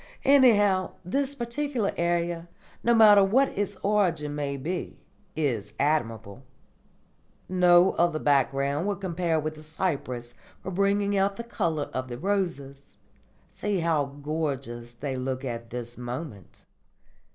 Anyhow, 0.25 0.93
this 1.05 1.35
particular 1.35 1.89
idea, 1.91 2.49
no 2.83 2.95
matter 2.95 3.23
what 3.23 3.49
its 3.49 3.75
origin 3.83 4.33
may 4.33 4.57
be, 4.57 4.97
is 5.35 5.73
admirable. 5.79 6.41
No 7.47 7.91
other 7.91 8.17
background 8.17 8.87
will 8.87 8.95
compare 8.95 9.39
with 9.39 9.53
the 9.53 9.61
cypress 9.61 10.33
for 10.59 10.71
bringing 10.71 11.15
out 11.15 11.35
the 11.35 11.43
colour 11.43 11.91
of 11.93 12.07
the 12.07 12.17
roses. 12.17 12.97
See 13.47 13.81
how 13.81 14.05
gorgeous 14.23 14.91
they 14.91 15.15
look 15.15 15.45
at 15.45 15.69
this 15.69 15.99
moment." 15.99 16.65